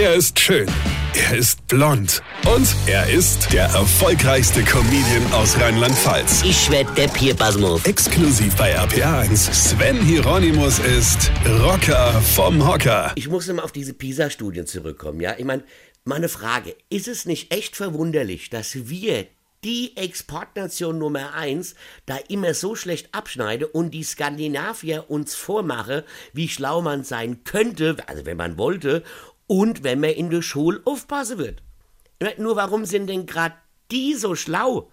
[0.00, 0.68] Er ist schön.
[1.12, 2.22] Er ist blond.
[2.54, 6.44] Und er ist der erfolgreichste Comedian aus Rheinland-Pfalz.
[6.44, 7.84] Ich werd der Pierpasmus.
[7.84, 9.52] Exklusiv bei RPA1.
[9.52, 11.32] Sven Hieronymus ist
[11.64, 13.10] Rocker vom Hocker.
[13.16, 15.34] Ich muss immer auf diese PISA-Studien zurückkommen, ja?
[15.36, 15.64] Ich meine,
[16.04, 19.26] meine Frage, ist es nicht echt verwunderlich, dass wir
[19.64, 21.74] die Exportnation Nummer eins
[22.06, 27.96] da immer so schlecht abschneide und die Skandinavier uns vormache, wie schlau man sein könnte,
[28.06, 29.02] also wenn man wollte,
[29.48, 31.62] und wenn man in der Schule aufpassen wird.
[32.38, 33.56] Nur warum sind denn gerade
[33.90, 34.90] die so schlau?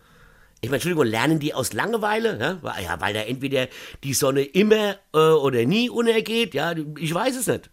[0.61, 2.39] Ich meine, Entschuldigung, lernen die aus Langeweile?
[2.39, 3.67] Ja, weil, ja, weil da entweder
[4.03, 7.69] die Sonne immer äh, oder nie untergeht, ja, ich weiß es nicht.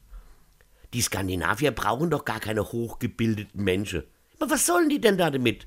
[0.92, 4.02] Die Skandinavier brauchen doch gar keine hochgebildeten Menschen.
[4.38, 5.66] Aber was sollen die denn da damit?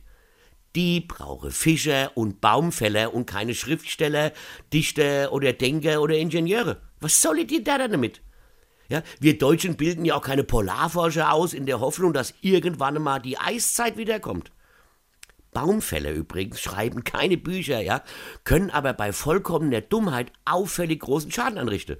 [0.75, 4.33] Die brauchen Fischer und Baumfäller und keine Schriftsteller,
[4.73, 6.81] Dichter oder Denker oder Ingenieure.
[6.99, 8.21] Was sollen die da damit?
[8.87, 13.19] Ja, wir Deutschen bilden ja auch keine Polarforscher aus in der Hoffnung, dass irgendwann mal
[13.19, 14.51] die Eiszeit wiederkommt.
[15.51, 18.03] Baumfäller übrigens schreiben keine Bücher, ja,
[18.43, 21.97] können aber bei vollkommener Dummheit auffällig großen Schaden anrichten.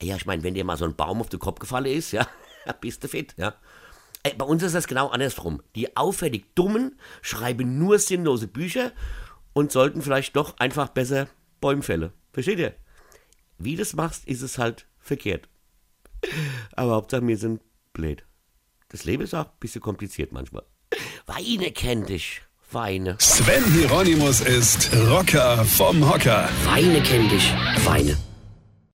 [0.00, 2.26] Ja, ich meine, wenn dir mal so ein Baum auf den Kopf gefallen ist, ja,
[2.80, 3.54] bist du fit, ja.
[4.22, 5.62] Ey, bei uns ist das genau andersrum.
[5.74, 8.92] Die auffällig Dummen schreiben nur sinnlose Bücher
[9.52, 11.28] und sollten vielleicht doch einfach besser
[11.60, 12.12] Bäume.
[12.32, 12.74] Versteht ihr?
[13.58, 15.48] Wie du das machst, ist es halt verkehrt.
[16.72, 17.60] Aber Hauptsache, wir sind
[17.92, 18.24] blöd.
[18.88, 20.64] Das Leben ist auch ein bisschen kompliziert manchmal.
[21.26, 22.42] Weine kennt dich.
[22.72, 23.16] Weine.
[23.20, 26.48] Sven Hieronymus ist Rocker vom Hocker.
[26.64, 27.52] Weine kennt dich.
[27.84, 28.16] Weine.